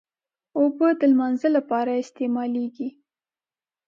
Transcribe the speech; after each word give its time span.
اوبه 0.57 0.87
د 0.99 1.01
لمانځه 1.11 1.49
لپاره 1.57 1.91
استعمالېږي. 2.03 2.89